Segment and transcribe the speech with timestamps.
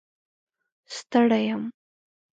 [0.95, 1.61] ستړی یم